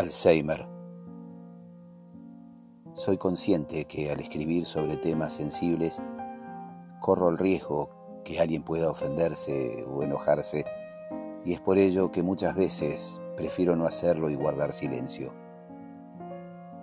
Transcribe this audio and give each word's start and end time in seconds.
Alzheimer. 0.00 0.66
Soy 2.94 3.18
consciente 3.18 3.84
que 3.84 4.10
al 4.10 4.18
escribir 4.20 4.64
sobre 4.64 4.96
temas 4.96 5.34
sensibles 5.34 6.00
corro 7.00 7.28
el 7.28 7.36
riesgo 7.36 8.22
que 8.24 8.40
alguien 8.40 8.62
pueda 8.62 8.88
ofenderse 8.88 9.84
o 9.84 10.02
enojarse 10.02 10.64
y 11.44 11.52
es 11.52 11.60
por 11.60 11.76
ello 11.76 12.10
que 12.10 12.22
muchas 12.22 12.54
veces 12.54 13.20
prefiero 13.36 13.76
no 13.76 13.84
hacerlo 13.84 14.30
y 14.30 14.36
guardar 14.36 14.72
silencio. 14.72 15.34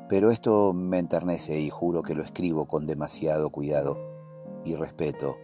Pero 0.10 0.30
esto 0.30 0.74
me 0.74 1.00
enternece 1.00 1.60
y 1.60 1.72
juro 1.72 2.04
que 2.04 2.14
lo 2.14 2.22
escribo 2.22 2.68
con 2.68 2.86
demasiado 2.86 3.50
cuidado 3.50 3.98
y 4.64 4.76
respeto, 4.76 5.38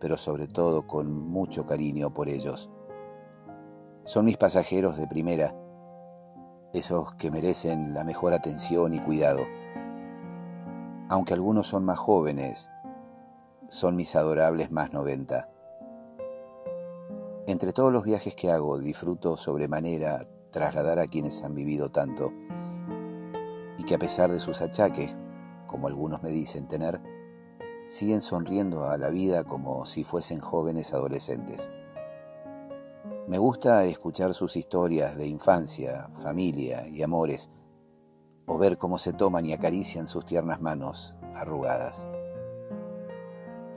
pero 0.00 0.18
sobre 0.18 0.48
todo 0.48 0.88
con 0.88 1.12
mucho 1.12 1.64
cariño 1.64 2.12
por 2.12 2.28
ellos. 2.28 2.70
Son 4.04 4.24
mis 4.24 4.36
pasajeros 4.36 4.98
de 4.98 5.06
primera 5.06 5.61
esos 6.72 7.14
que 7.14 7.30
merecen 7.30 7.94
la 7.94 8.04
mejor 8.04 8.32
atención 8.32 8.94
y 8.94 9.00
cuidado. 9.00 9.40
Aunque 11.08 11.34
algunos 11.34 11.68
son 11.68 11.84
más 11.84 11.98
jóvenes, 11.98 12.70
son 13.68 13.96
mis 13.96 14.16
adorables 14.16 14.70
más 14.70 14.92
90. 14.92 15.48
Entre 17.46 17.72
todos 17.72 17.92
los 17.92 18.04
viajes 18.04 18.34
que 18.34 18.50
hago, 18.50 18.78
disfruto 18.78 19.36
sobremanera 19.36 20.26
trasladar 20.50 20.98
a 20.98 21.06
quienes 21.06 21.42
han 21.42 21.54
vivido 21.54 21.90
tanto 21.90 22.32
y 23.78 23.84
que 23.84 23.94
a 23.94 23.98
pesar 23.98 24.30
de 24.30 24.40
sus 24.40 24.60
achaques, 24.62 25.16
como 25.66 25.88
algunos 25.88 26.22
me 26.22 26.30
dicen 26.30 26.68
tener, 26.68 27.00
siguen 27.88 28.20
sonriendo 28.20 28.84
a 28.84 28.96
la 28.96 29.10
vida 29.10 29.44
como 29.44 29.84
si 29.86 30.04
fuesen 30.04 30.40
jóvenes 30.40 30.94
adolescentes. 30.94 31.70
Me 33.32 33.38
gusta 33.38 33.86
escuchar 33.86 34.34
sus 34.34 34.56
historias 34.58 35.16
de 35.16 35.26
infancia, 35.26 36.10
familia 36.22 36.86
y 36.86 37.02
amores, 37.02 37.48
o 38.44 38.58
ver 38.58 38.76
cómo 38.76 38.98
se 38.98 39.14
toman 39.14 39.46
y 39.46 39.54
acarician 39.54 40.06
sus 40.06 40.26
tiernas 40.26 40.60
manos 40.60 41.14
arrugadas. 41.34 42.06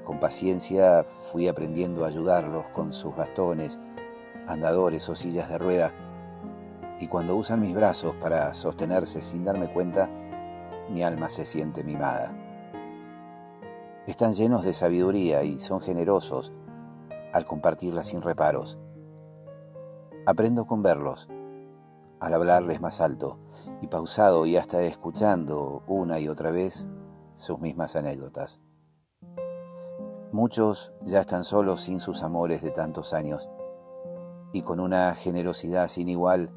Con 0.03 0.19
paciencia 0.19 1.05
fui 1.05 1.47
aprendiendo 1.47 2.03
a 2.03 2.09
ayudarlos 2.09 2.67
con 2.71 2.91
sus 2.91 3.15
bastones, 3.15 3.80
andadores 4.45 5.07
o 5.07 5.15
sillas 5.15 5.47
de 5.47 5.58
rueda, 5.58 5.93
y 6.99 7.08
cuando 7.08 7.37
usan 7.37 7.61
mis 7.61 7.73
brazos 7.73 8.13
para 8.15 8.53
sostenerse 8.53 9.21
sin 9.21 9.45
darme 9.45 9.71
cuenta, 9.71 10.09
mi 10.89 11.02
alma 11.02 11.30
se 11.30 11.45
siente 11.45 11.81
mimada. 11.85 12.35
Están 14.05 14.33
llenos 14.33 14.65
de 14.65 14.73
sabiduría 14.73 15.43
y 15.43 15.59
son 15.59 15.80
generosos 15.80 16.52
al 17.31 17.45
compartirla 17.45 18.03
sin 18.03 18.21
reparos. 18.21 18.77
Aprendo 20.27 20.65
con 20.65 20.81
verlos, 20.81 21.29
al 22.19 22.33
hablarles 22.33 22.81
más 22.81 22.99
alto 22.99 23.37
y 23.81 23.87
pausado 23.87 24.47
y 24.47 24.57
hasta 24.57 24.81
escuchando 24.81 25.83
una 25.87 26.19
y 26.19 26.27
otra 26.27 26.49
vez 26.49 26.87
sus 27.35 27.59
mismas 27.59 27.95
anécdotas. 27.95 28.59
Muchos 30.31 30.93
ya 31.01 31.19
están 31.19 31.43
solos 31.43 31.81
sin 31.81 31.99
sus 31.99 32.23
amores 32.23 32.63
de 32.63 32.71
tantos 32.71 33.13
años 33.13 33.49
y 34.51 34.63
con 34.63 34.79
una 34.79 35.13
generosidad 35.13 35.87
sin 35.87 36.09
igual 36.09 36.51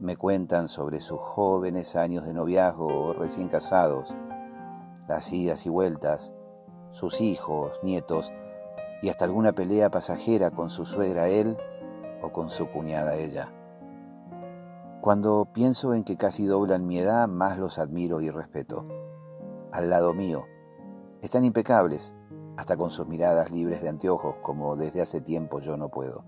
me 0.00 0.16
cuentan 0.16 0.66
sobre 0.66 1.00
sus 1.00 1.18
jóvenes 1.20 1.94
años 1.94 2.24
de 2.24 2.32
noviazgo 2.32 2.86
o 2.86 3.12
recién 3.12 3.48
casados, 3.48 4.16
las 5.06 5.30
idas 5.32 5.66
y 5.66 5.68
vueltas, 5.68 6.32
sus 6.90 7.20
hijos, 7.20 7.80
nietos 7.82 8.32
y 9.02 9.10
hasta 9.10 9.26
alguna 9.26 9.52
pelea 9.52 9.90
pasajera 9.90 10.50
con 10.50 10.70
su 10.70 10.86
suegra 10.86 11.28
él 11.28 11.58
con 12.32 12.50
su 12.50 12.70
cuñada 12.70 13.14
ella. 13.16 13.52
Cuando 15.00 15.48
pienso 15.52 15.94
en 15.94 16.04
que 16.04 16.16
casi 16.16 16.46
doblan 16.46 16.86
mi 16.86 16.98
edad, 16.98 17.28
más 17.28 17.58
los 17.58 17.78
admiro 17.78 18.20
y 18.20 18.30
respeto. 18.30 18.86
Al 19.72 19.90
lado 19.90 20.12
mío, 20.12 20.44
están 21.22 21.44
impecables, 21.44 22.14
hasta 22.56 22.76
con 22.76 22.90
sus 22.90 23.06
miradas 23.06 23.50
libres 23.50 23.82
de 23.82 23.88
anteojos, 23.88 24.36
como 24.42 24.76
desde 24.76 25.00
hace 25.00 25.20
tiempo 25.20 25.60
yo 25.60 25.76
no 25.76 25.88
puedo. 25.88 26.24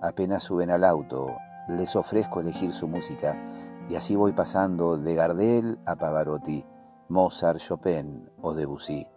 Apenas 0.00 0.44
suben 0.44 0.70
al 0.70 0.84
auto, 0.84 1.36
les 1.68 1.96
ofrezco 1.96 2.40
elegir 2.40 2.72
su 2.72 2.86
música, 2.86 3.42
y 3.88 3.96
así 3.96 4.14
voy 4.14 4.32
pasando 4.32 4.96
de 4.96 5.14
Gardel 5.14 5.78
a 5.86 5.96
Pavarotti, 5.96 6.64
Mozart, 7.08 7.58
Chopin 7.58 8.30
o 8.40 8.54
Debussy. 8.54 9.08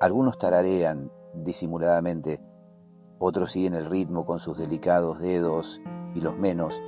Algunos 0.00 0.38
tararean 0.38 1.10
disimuladamente, 1.34 2.40
otros 3.18 3.52
siguen 3.52 3.74
el 3.74 3.86
ritmo 3.86 4.24
con 4.24 4.38
sus 4.38 4.58
delicados 4.58 5.20
dedos 5.20 5.80
y 6.14 6.20
los 6.20 6.36
menos, 6.36 6.82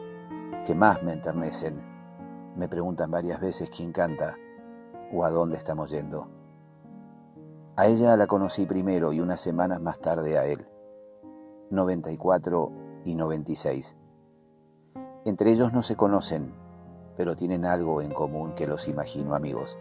que 0.65 0.75
más 0.75 1.03
me 1.03 1.13
enternecen, 1.13 1.83
me 2.57 2.69
preguntan 2.69 3.11
varias 3.11 3.41
veces 3.41 3.71
quién 3.71 3.93
canta 3.93 4.37
o 5.13 5.25
a 5.25 5.31
dónde 5.31 5.57
estamos 5.57 5.91
yendo. 5.91 6.29
A 7.77 7.87
ella 7.87 8.17
la 8.17 8.27
conocí 8.27 8.67
primero 8.67 9.13
y 9.13 9.21
unas 9.21 9.41
semanas 9.41 9.81
más 9.81 10.01
tarde 10.01 10.39
a 10.39 10.47
él, 10.47 10.67
94 11.71 12.73
y 13.05 13.15
96. 13.15 13.97
Entre 15.27 15.51
ellos 15.51 15.73
no 15.73 15.83
se 15.83 15.97
conocen, 15.97 16.55
pero 17.17 17.37
tienen 17.37 17.65
algo 17.65 18.01
en 18.01 18.13
común 18.13 18.55
que 18.55 18.67
los 18.67 18.89
imagino 18.89 19.35
amigos. 19.35 19.79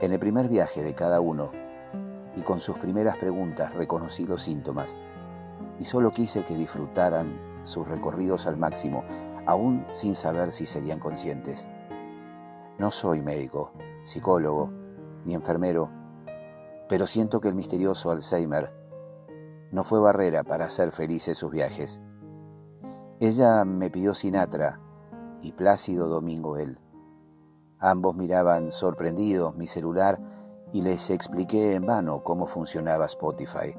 En 0.00 0.12
el 0.12 0.18
primer 0.18 0.48
viaje 0.48 0.82
de 0.82 0.94
cada 0.94 1.20
uno, 1.20 1.52
y 2.38 2.42
con 2.42 2.60
sus 2.60 2.78
primeras 2.78 3.16
preguntas 3.16 3.74
reconocí 3.74 4.24
los 4.24 4.42
síntomas 4.42 4.94
y 5.78 5.84
solo 5.84 6.12
quise 6.12 6.44
que 6.44 6.54
disfrutaran 6.54 7.40
sus 7.64 7.88
recorridos 7.88 8.46
al 8.46 8.56
máximo, 8.56 9.04
aún 9.44 9.84
sin 9.90 10.14
saber 10.14 10.52
si 10.52 10.64
serían 10.64 11.00
conscientes. 11.00 11.68
No 12.78 12.92
soy 12.92 13.22
médico, 13.22 13.72
psicólogo, 14.04 14.70
ni 15.24 15.34
enfermero, 15.34 15.90
pero 16.88 17.06
siento 17.06 17.40
que 17.40 17.48
el 17.48 17.54
misterioso 17.54 18.10
Alzheimer 18.12 18.72
no 19.72 19.82
fue 19.82 20.00
barrera 20.00 20.44
para 20.44 20.66
hacer 20.66 20.92
felices 20.92 21.36
sus 21.36 21.50
viajes. 21.50 22.00
Ella 23.20 23.64
me 23.64 23.90
pidió 23.90 24.14
Sinatra 24.14 24.80
y 25.42 25.52
Plácido 25.52 26.08
Domingo 26.08 26.56
él. 26.56 26.78
Ambos 27.80 28.14
miraban 28.14 28.70
sorprendidos 28.70 29.56
mi 29.56 29.66
celular 29.66 30.20
y 30.72 30.82
les 30.82 31.10
expliqué 31.10 31.74
en 31.74 31.86
vano 31.86 32.22
cómo 32.22 32.46
funcionaba 32.46 33.06
Spotify. 33.06 33.74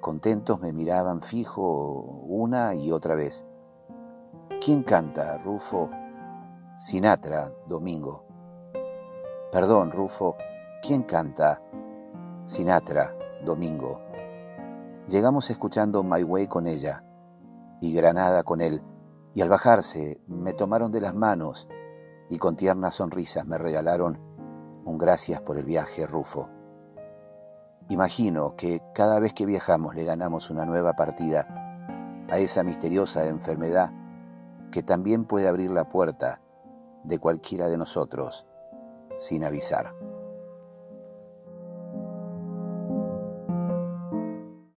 Contentos 0.00 0.60
me 0.60 0.72
miraban 0.72 1.20
fijo 1.20 2.00
una 2.28 2.74
y 2.74 2.92
otra 2.92 3.14
vez. 3.14 3.44
¿Quién 4.64 4.82
canta, 4.82 5.38
Rufo? 5.38 5.90
Sinatra, 6.78 7.52
Domingo. 7.66 8.24
Perdón, 9.50 9.90
Rufo, 9.90 10.36
¿quién 10.82 11.02
canta? 11.02 11.62
Sinatra, 12.44 13.16
Domingo. 13.44 14.00
Llegamos 15.08 15.50
escuchando 15.50 16.02
My 16.02 16.22
Way 16.22 16.48
con 16.48 16.66
ella 16.66 17.04
y 17.80 17.92
Granada 17.92 18.42
con 18.42 18.60
él, 18.60 18.82
y 19.34 19.42
al 19.42 19.48
bajarse 19.48 20.20
me 20.26 20.52
tomaron 20.52 20.90
de 20.90 21.00
las 21.00 21.14
manos 21.14 21.68
y 22.28 22.38
con 22.38 22.56
tiernas 22.56 22.96
sonrisas 22.96 23.46
me 23.46 23.58
regalaron 23.58 24.25
un 24.86 24.98
gracias 24.98 25.40
por 25.40 25.58
el 25.58 25.64
viaje, 25.64 26.06
Rufo. 26.06 26.48
Imagino 27.88 28.54
que 28.56 28.80
cada 28.94 29.18
vez 29.18 29.34
que 29.34 29.44
viajamos 29.44 29.96
le 29.96 30.04
ganamos 30.04 30.48
una 30.48 30.64
nueva 30.64 30.94
partida 30.94 32.24
a 32.30 32.38
esa 32.38 32.62
misteriosa 32.62 33.26
enfermedad 33.26 33.90
que 34.70 34.84
también 34.84 35.24
puede 35.24 35.48
abrir 35.48 35.72
la 35.72 35.88
puerta 35.88 36.40
de 37.02 37.18
cualquiera 37.18 37.68
de 37.68 37.76
nosotros 37.76 38.46
sin 39.18 39.44
avisar. 39.44 39.92